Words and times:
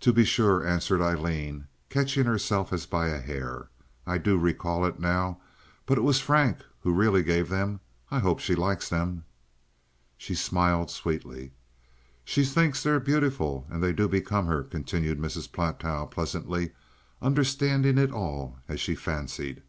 "To 0.00 0.14
be 0.14 0.24
sure," 0.24 0.66
answered 0.66 1.02
Aileen, 1.02 1.66
catching 1.90 2.24
herself 2.24 2.72
as 2.72 2.86
by 2.86 3.08
a 3.08 3.20
hair. 3.20 3.68
"I 4.06 4.16
do 4.16 4.38
recall 4.38 4.86
it 4.86 4.98
now. 4.98 5.42
But 5.84 5.98
it 5.98 6.00
was 6.00 6.20
Frank 6.22 6.60
who 6.80 6.90
really 6.94 7.22
gave 7.22 7.50
them. 7.50 7.80
I 8.10 8.20
hope 8.20 8.38
she 8.40 8.54
likes 8.54 8.88
them." 8.88 9.24
She 10.16 10.34
smiled 10.34 10.90
sweetly. 10.90 11.52
"She 12.24 12.46
thinks 12.46 12.82
they're 12.82 12.98
beautiful, 12.98 13.66
and 13.68 13.82
they 13.82 13.92
do 13.92 14.08
become 14.08 14.46
her," 14.46 14.62
continued 14.62 15.18
Mrs. 15.18 15.50
Platow, 15.52 16.06
pleasantly, 16.10 16.70
understanding 17.20 17.98
it 17.98 18.10
all, 18.10 18.56
as 18.68 18.80
she 18.80 18.94
fancied. 18.94 19.62